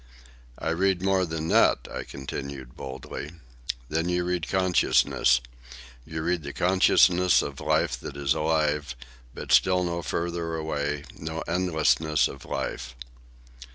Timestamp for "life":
7.59-7.99, 12.45-12.95